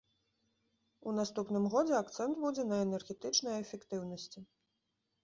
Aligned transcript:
У 1.11 1.11
наступным 1.17 1.67
годзе 1.73 1.95
акцэнт 1.97 2.39
будзе 2.45 2.65
на 2.71 2.79
энергетычнай 2.87 3.55
эфектыўнасці. 3.67 4.39